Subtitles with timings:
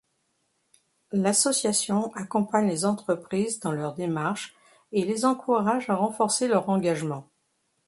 [1.11, 4.55] L'association accompagne les entreprises dans leur démarche
[4.91, 7.29] et les encourage à renforcer leur engagement.